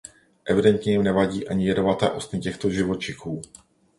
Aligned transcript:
Evidentně 0.45 0.91
jim 0.91 1.03
nevadí 1.03 1.47
ani 1.47 1.67
jedovaté 1.67 2.09
ostny 2.11 2.39
těchto 2.39 2.69
živočichů. 2.69 3.41